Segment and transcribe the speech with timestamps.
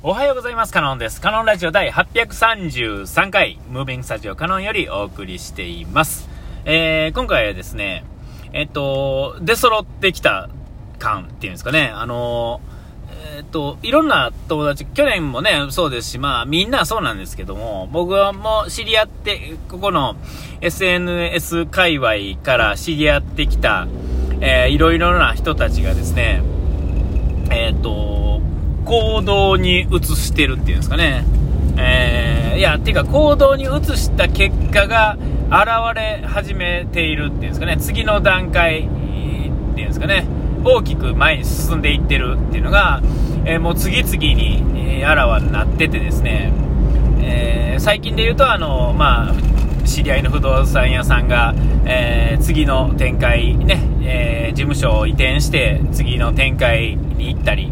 [0.00, 0.72] おはようございます。
[0.72, 1.20] カノンです。
[1.20, 6.28] カノンラジオ第833回、ムービングスタジオカノンよりお送りしています。
[6.64, 8.04] えー、今回はですね、
[8.52, 10.50] えっと、出揃ってきた
[11.00, 12.60] 感っていうんですかね、あの
[13.34, 20.14] えっと、いろんな友達、去年もね、そうですし、まあ、みんなそうなんですけども、僕はもう知り合って、ここの
[20.60, 23.88] SNS 界隈から知り合ってきた、
[24.40, 26.40] えー、いろいろな人たちがですね、
[27.50, 28.27] えっ、と、
[28.88, 31.22] 行動に移してるっていうんですかね。
[31.76, 33.66] えー、いや、っていうか行動に移
[33.98, 35.18] した結果が
[35.50, 37.76] 現れ始めているっていうんですかね。
[37.76, 40.26] 次の段階っていうんですかね。
[40.64, 43.02] 大きく前に進んでいってるっていうのが、
[43.44, 44.64] えー、もう次々に、
[45.00, 46.50] え、あらわになっててですね、
[47.20, 57.70] えー、最近で言うと、あの、まあ、知り合いの不動産屋さんが、えー、次の展開ね、え、事務所を移転して次の展開に行ったり、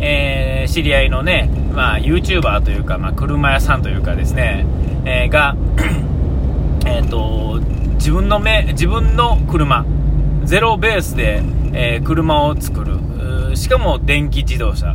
[0.00, 4.66] えー、知り合いのね、まあ、YouTuber というか、まあ、車屋さんというかですね、
[5.04, 5.56] えー、が、
[6.86, 7.60] えっと、
[7.94, 9.84] 自分の目、自分の車、
[10.44, 13.56] ゼロベースで、えー、車を作る。
[13.56, 14.94] しかも電気自動車。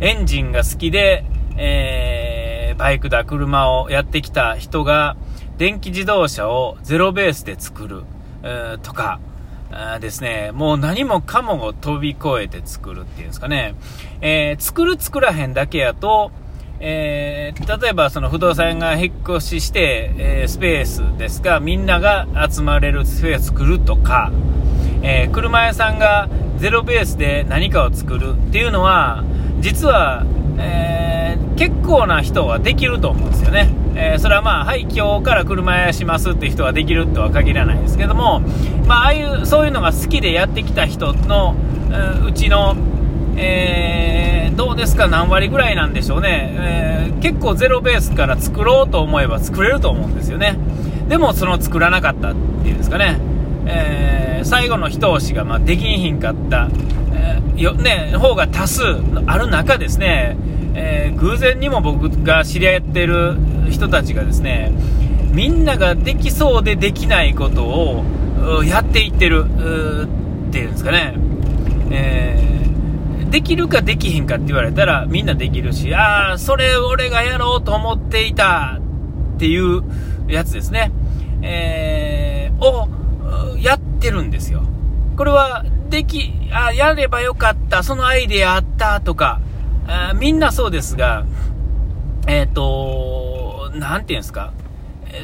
[0.00, 1.24] エンジンが好きで、
[1.56, 5.16] えー、バイクだ、車をやってきた人が、
[5.58, 8.02] 電気自動車をゼロベースで作る。
[8.82, 9.20] とか、
[9.76, 13.74] あですね、もう何もかもを飛び越えて作るっていうんですかね。
[14.20, 16.30] えー、作る作らへんだけやと、
[16.78, 24.30] えー、例えばその不動産が引っ越しして、えー、スペースですが、みんなが集まれるスペース作るとか、
[25.02, 29.24] え車屋さんがゼロベースで何かを作るっていうのは、
[29.60, 30.24] 実は、
[30.56, 33.83] え結構な人はできると思うんですよね。
[33.96, 38.40] えー、それはまあ、はい、今日から車屋しますっていう人ができるとは限らないですけども、
[38.86, 41.54] まあ、ああいう、そういうのが好きでやってきた人の、
[42.26, 42.74] うちの、
[43.36, 50.56] えー、どうですか、何割ぐらいなんでしょうね、えー、結構ゼロベースから作ろうと思えば作れると思うんですよね。
[51.08, 53.18] でも、その作らなかったっていうんですかね。
[53.66, 56.68] えー、最後の一押しが、まあ、できんひんかった、
[57.14, 58.82] えー、よ、ね、方が多数
[59.26, 60.36] ある中ですね、
[60.74, 63.36] え、偶然にも僕が知り合ってる
[63.70, 64.72] 人たちがですね、
[65.32, 71.14] みんなができそうでできないことをやっていってるっていうんですかね、
[71.90, 78.80] えー、できるかできひんかって言われたらみんなできるし、ああ、それ俺がやろうと思っていた
[79.34, 79.82] っていう
[80.28, 80.92] やつですね、
[81.42, 82.88] えー、を
[83.58, 84.62] やってるんですよ。
[85.16, 89.40] これは、でき、あ、やればよかった、そのアイデアあったとか、
[89.86, 91.24] あみんなそうですが、
[92.26, 93.13] えっ、ー、と、
[93.74, 94.52] なんていうんですか、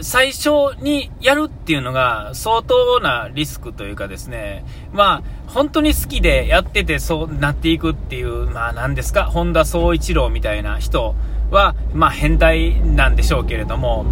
[0.02, 0.50] 最初
[0.80, 11.14] にやるっていうのが相当なリスクというかですね、まあ、本当に好きでやっててそうなっていくっていう、まあ何ですか、本田宗一郎みたいな人
[11.50, 14.06] は、まあ変態なんでしょうけれども、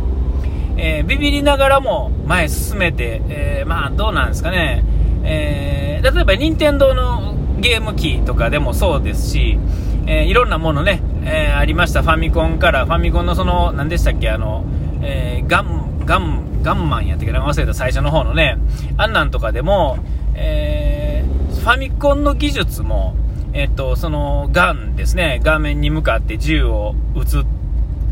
[0.76, 4.84] えー、ビビりながらも前進めて、えー、まあどうなんですかね、
[5.24, 9.58] えー、例えば任天堂のゲーム機とかでもそうですし、
[10.06, 12.02] えー、いろんなものね、えー、ありました。
[12.02, 14.64] ファミコンから、ファミコンのその、何でしたっけ、あの、
[15.02, 17.32] えー、ガン、ガン、ガンマンやったっけ？
[17.32, 17.74] な、忘れた。
[17.74, 18.56] 最初の方のね、
[18.96, 19.98] あんなんとかでも、
[20.34, 21.24] え
[21.60, 23.14] ファミコンの技術も、
[23.52, 27.44] えっと、その、ガンですね、画面に向かって銃を撃つ。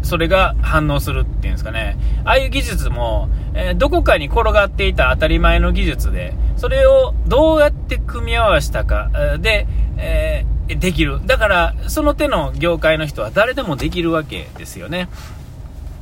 [0.03, 1.97] それが反応するっていうんですかね。
[2.25, 9.11] ああいう技術も、え、どこかに転がっていた当たり前の技術で、それをどうやって組み合わせたか
[9.41, 9.67] で、
[9.97, 11.21] えー、できる。
[11.25, 15.09] だから、その手の業界の人は誰でもできるわけですよね。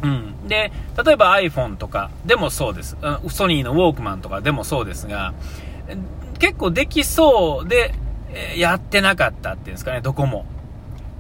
[0.03, 0.49] うん。
[0.49, 0.73] で、
[1.05, 2.97] 例えば iPhone とかでもそうです。
[3.29, 5.35] ソニーのウォークマンとかでもそうですが、
[6.39, 7.95] 結構できそうで、
[8.57, 10.45] やってなかったっていうんですかね、どこも。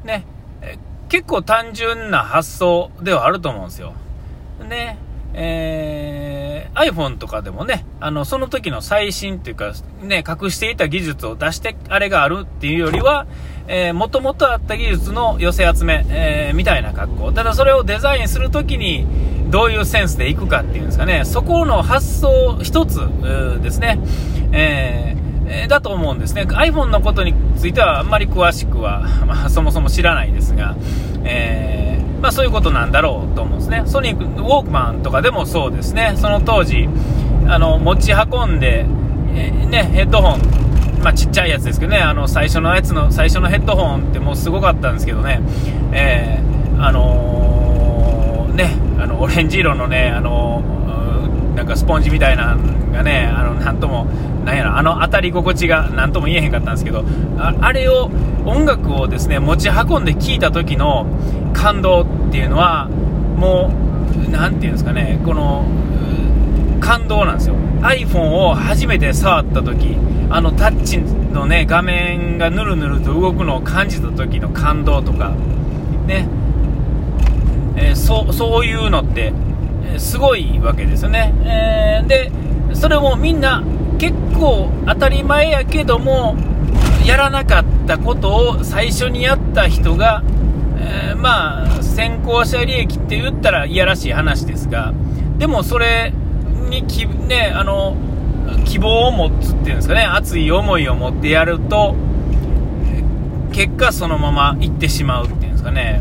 [0.05, 0.27] ね。
[1.09, 3.93] 結構単純な発想ではあると思うんですよ。
[4.69, 4.99] ね、
[5.35, 9.73] えー、iPhone とかでもね、あの、その時の最新っていうか、
[10.03, 13.27] ね、隠していた技術を出して、あれがあるっていうよりは、
[13.67, 17.33] えー、もともとあった技術の寄せ集め、えー、みたいな格好。
[17.33, 19.07] ただそれをデザインするときに、
[19.51, 23.01] どういうセンスでいくかっていうんですかね、そこの発想一つ
[23.63, 24.01] ですね、
[24.53, 25.17] え、
[25.69, 26.43] だと思うんですね。
[26.43, 30.75] iPhone のことについてはあんまり詳しくは、 まあ、そもそも知らないですが、
[31.25, 31.84] えー、
[32.25, 33.83] まあ、そういうことなんだろうと思うんですね。
[33.85, 36.15] ソニック、ウォークマンとかでもそうですね。
[36.17, 36.89] その当時、
[37.47, 38.87] あの、持ち運んで、
[39.35, 40.41] えー、ね、ヘッドホン、
[41.03, 45.43] まあ、ちっちゃいやつですけどね、あの、最初のやつの、最初のヘッドホンってもうすごかったんですけどね、
[45.93, 50.63] えー、あのー、ね、あの、オレンジ色のね、あの
[51.55, 54.05] なんかスポンジみたいなのがね、あの、なんとも、
[54.45, 57.05] なんやろ、あの当たり心地がなんとも言えへんかったんですけど、
[57.39, 58.11] あれを、
[58.45, 61.07] 音楽をですね、持ち運んで聴いた時の、
[61.55, 62.89] 感動っていうのは、
[63.37, 63.73] も
[64.29, 65.65] う、なんていうんですかね、この、
[66.81, 67.55] 感動なんですよ。
[67.81, 69.97] iPhone を初めて触った時、
[70.29, 75.33] あのタッチのね、画面がぬるぬると動くのを感じた時の感動とか、
[76.07, 76.29] ね、
[77.77, 79.33] えー、そそういうのって、
[79.97, 81.33] すごいわけですよね。
[81.45, 82.31] えー、で、
[82.75, 83.63] それもみんな
[83.99, 86.37] 結構当たり前やけども、
[87.07, 90.23] やらなかったことを最初にやった人が、
[90.79, 94.93] えー、まあ、先行者利益って言ったらいやらしい話ですが、
[95.39, 96.13] でもそれ
[96.71, 97.97] にき、ね、あの、
[98.65, 101.95] 希望を持つっていうんですかね、熱い思いを持ってやると、
[103.53, 106.01] 結果そのまま行ってしまうっていうんですかね。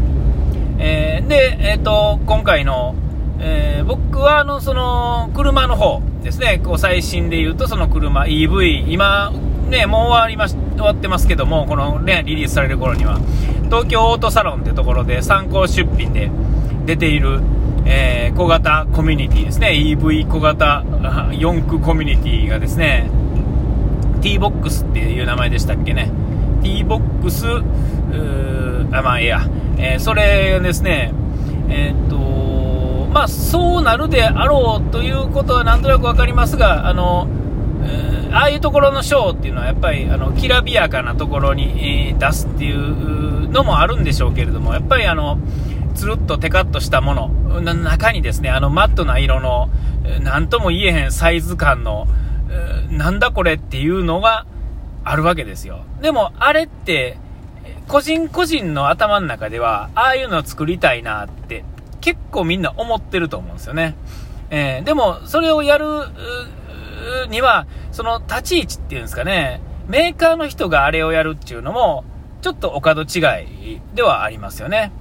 [0.79, 2.95] えー、で、えっ、ー、と、今回の、
[3.39, 9.31] えー、僕はあの、その、車の方ですね、こう最新で言うとその車、EV、今、
[9.69, 13.19] ね、もう終わりまし、終わってますけども、このね、リリースされる頃には、
[13.65, 16.31] 東京オートサロンってところで参考出品で
[16.85, 17.41] 出ている、
[17.85, 23.09] えー、小型コミュニティですね、EV 小型4駆コミュニティがですね、
[24.21, 26.09] T-BOX っていう名前でしたっけね、
[26.63, 27.63] T-BOX、
[28.93, 29.41] あ、まあええや、
[29.77, 31.11] えー、それですね、
[31.67, 32.22] えー、っと、
[33.13, 37.27] まあそうなるであろうということはなんとなく分かりますが、あの、
[37.83, 45.37] えー、ああいうところのショーっていうのはやっぱりあのきらびやかなところに、えー、出すっていうのもあるんでしょうけれども、やっぱりあの、
[45.93, 49.69] つるっとテカッとしたものの、中にですね、あのマットな色の、
[50.21, 52.07] なんとも言えへんサイズ感の、
[52.89, 54.45] なんだこれっていうのが
[55.03, 55.81] あるわけですよ。
[56.01, 57.17] でも、あれって、
[57.87, 61.63] 個人個人の頭の中では、ああいうのを作りたいなって、
[62.03, 63.95] 結構みんな思ってると思うんですよね。
[64.49, 65.85] えー、でも、それをやる
[67.29, 72.03] には、その立ち位置っていうんですかね、メーカーの人があれをやるっていうのも、
[72.41, 73.19] ちょっとお門違
[73.71, 74.91] いではありますよね。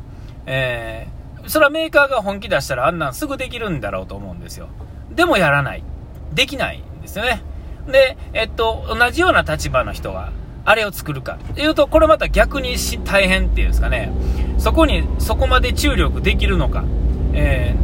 [0.46, 4.68] えー、それはメーカーが本気出したらあんなんすぐできるんだろうと思うんですよ。
[5.10, 5.82] でもやらない。
[6.32, 7.42] できないんですよね。
[7.88, 10.30] で、えっと、同じような立場の人は、
[10.64, 11.38] あれを作るか。
[11.50, 14.12] っていうと、これまた逆にし大変っていうんですかね。
[14.62, 16.84] そこに、そこまで注力できるのか。
[17.32, 17.74] え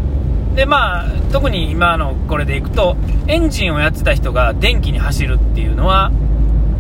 [0.53, 2.97] ー、で、まあ、特に今のこれでいくと、
[3.27, 6.13] エンジンをやってた人が電気に走るっていうのは、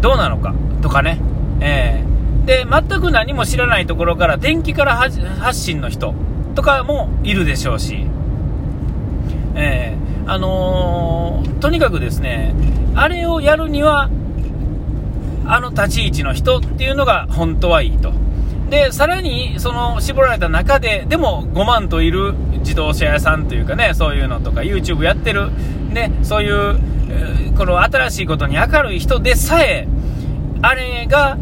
[0.01, 0.55] どうなのか。
[0.83, 1.21] とかね。
[1.59, 6.15] えー、で、全く何も知らないところから、電気から発信の人
[6.55, 8.07] とかもいるでしょうし。
[9.57, 12.55] えー、あのー、とにかくですね、
[12.95, 14.09] あれをやるには、
[15.45, 18.13] あの立ち位置の人っていうのが本当はいいと。
[18.69, 25.51] で、さらに、その、絞られた中で、でも5万といる自動車屋さんというかね、そういうのとか、YouTube やってる、
[25.91, 26.79] ね、そういう、
[27.57, 29.89] この新しいことに明るい人でさえ、
[30.61, 31.39] あれが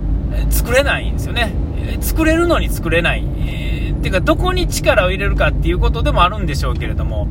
[0.50, 1.52] 作れないんですよね。
[2.00, 3.25] 作れるのに作れない。
[3.38, 7.29] えー、ていうか、どこに力を入れるかっていうことでもあるんでしょうけれども、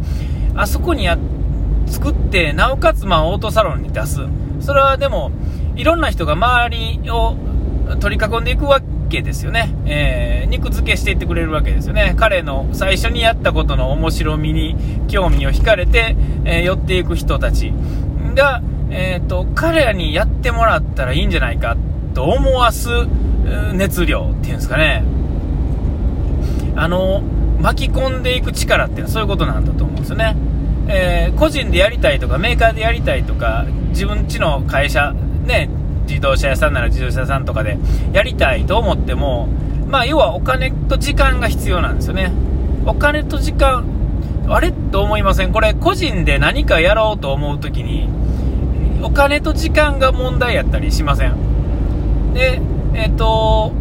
[0.56, 1.18] あそこにや、
[1.88, 4.22] 作って、なおかつ、まあ、オートサロンに出す。
[4.60, 5.32] それはでも、
[5.76, 7.36] いろんな人が周りを
[8.00, 9.74] 取り囲んでいくわけですよね。
[9.86, 12.14] えー、肉付けしていってくれるわけですよね。
[12.18, 14.76] 彼の最初にやったことの面白みに
[15.08, 16.16] 興味を惹かれて、
[16.46, 17.74] えー、寄っていく人たち
[18.36, 21.76] が、えーと、彼らにやってもらったらいいんじゃないか
[22.14, 22.90] と思わす
[23.74, 25.04] 熱量っていうんですかね。
[26.76, 27.22] あの、
[27.62, 30.36] 巻き込んでいく力ってそういうことなんだと思うんですよね。
[30.88, 35.14] えー、個人でやりたいとかメーカーでやりたいとか自分ちの会社
[35.46, 35.70] ね、
[36.08, 37.78] 自動車屋さんなら自動車屋さんとかで
[38.14, 39.48] やりたいと思っても、
[39.88, 42.32] まあ、要はお金と時間が必要なんですよね。
[42.86, 43.86] お金と時間、
[44.48, 44.72] あれ？
[44.72, 45.52] と思いません。
[45.52, 48.08] これ、個人で何かやろうと思うときに、
[49.02, 52.34] お金と時間が問題やったりしません。
[52.34, 52.62] で、
[52.94, 53.74] えっ、ー、と、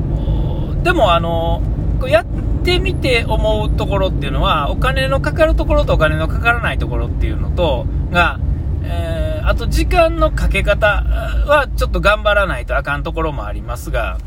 [0.83, 1.63] でもあの、
[2.07, 2.25] やっ
[2.65, 8.39] てみて思うところっていうのは、お金のかかるところとお金のかからないところっていうのと、が、
[8.83, 14.19] えーあと時間のかけ方はちょっと頑張らないとあかんところもありますが、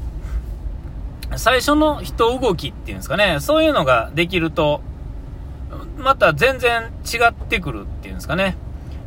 [1.35, 4.81] 最初の人動きっていうんですかね、そういうのができると、
[5.97, 8.57] また全然違ってくるっていうんですかね。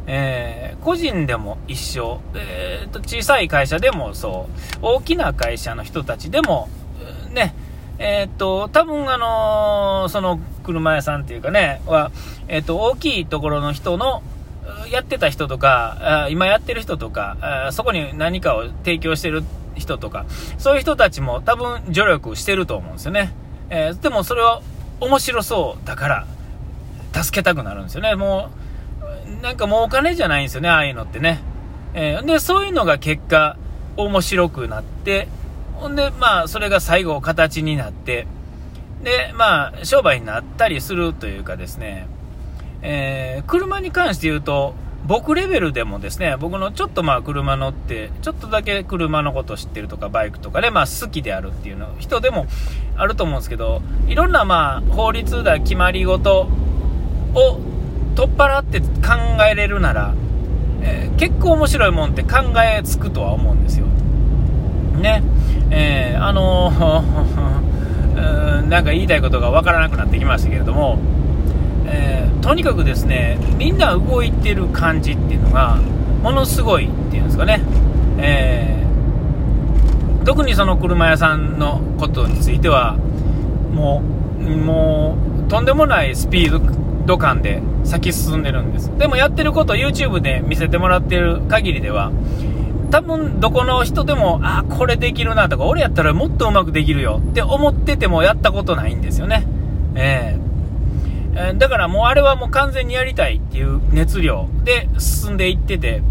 [0.07, 6.69] えー、個人でも一緒、えーと、小さい会社でもそう、大きな会社の人たちでも、
[7.33, 7.55] ね、
[7.99, 12.11] えー、っと、多分あのー、その車屋さんっていうかね、は、
[12.49, 14.23] えー、っと、大きいところの人の、
[14.91, 19.45] やってた人とか、今やってる人とか、そこに何かを提供してる
[19.77, 20.27] 人とか、
[20.59, 23.33] そういう人たちも多分助力してると思うんですよね。
[23.71, 24.63] えー、でもそれは
[25.01, 26.27] 面白そうだから、
[27.13, 28.15] 助けたくなるんですよね。
[28.15, 28.51] も
[29.39, 31.41] う、なんかもうお金じゃないんですよね、ああいうのってね。
[31.95, 33.57] えー、で、そういうのが結果、
[33.97, 35.29] 面白くなって、
[35.75, 38.27] ほんで、まあ、それが最後形になって、
[39.03, 42.07] で、まあ、商売になったりするというかですね、
[42.83, 44.75] えー、車に関して言うと、
[45.07, 52.47] 僕レベルでもですね、僕のちょっとまあ車乗って、ちょっとだけ車のこと知ってるとか、バイクとかで、まあ好きであるっていうの、人でも
[52.97, 56.49] あると思うんですけど、いろんなまあ法律だ、決まり事
[57.35, 57.61] を
[58.15, 58.87] 取っ払って考
[59.51, 60.15] えれるなら、
[60.83, 63.87] えー、結構面白いもんって考えつくとは思うんですよ。
[65.01, 65.23] ね。
[65.71, 70.99] えー、あのー、 なんか言いたいことがわからなくなってきましたけれども、
[71.91, 75.77] えー、とにかくですね、みんな動いてる感じっていうのが、
[76.23, 77.61] ものすごいっていうんですかね。
[78.19, 82.97] えー、特にその車屋さんのことについては、
[83.73, 84.03] も
[84.39, 85.17] う、も
[85.47, 88.91] う、とんでもないスピード感で先進んでるんです。
[88.97, 92.13] でもやってること YouTube で見せてもらってる限りでは、
[92.91, 99.47] 多分どこの人でも、あ、これできるなとか、俺やったらもっとうまくできるよって思っててもやったことないんですよね。
[99.95, 100.50] えー
[101.35, 104.49] えだからもうあれはもう完全にやりたいっていう熱量。
[104.65, 106.03] で進んでいってて、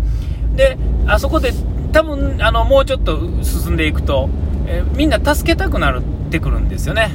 [0.56, 1.52] で、あそこで
[1.92, 4.30] 多分あのもうちょっと進んでいくと、
[4.68, 7.12] え、みんな助けたくなってくるんですよね。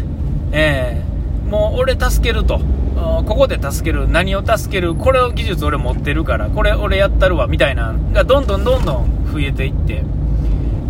[0.52, 2.60] えー、もう俺助けると。
[2.94, 10.04] ここで助ける、何を助ける、これを技術俺持ってるから、これ俺やったるわ、みたいながどんどんどんどん増えていって、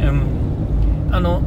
[0.00, 1.42] うん、あの、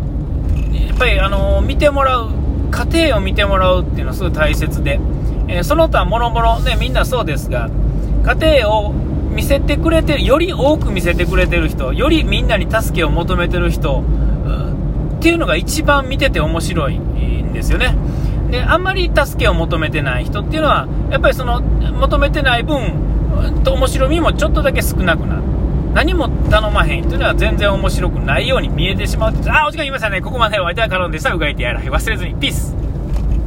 [0.87, 2.31] やっぱりあの、見てもらう、
[2.71, 4.99] 過程を見てもらうっていうのはすごい大切で、
[5.47, 7.69] えー、その他もろもろね、みんなそうですが、
[8.23, 14.03] 家庭を見せてくれてる、より多く見せてくれてる人、よりみんなに助けを求めてる人、
[15.17, 17.95] っていうのが一番見てて面白いんですよね。
[18.51, 25.41] で、あんまり助けを求めてない人っていうのは、やっぱりその、求めてない分、と面白みもちょっとだけ少なくなる。
[25.93, 30.21] 何も頼まへんっていうのは全然面白くないように見えてしまうあ、お時間いましたね。
[30.21, 31.33] ここまでお相手はカロンでした。
[31.33, 31.91] うがいてやらへん。
[31.91, 32.35] 忘れずに。
[32.35, 32.76] ピース。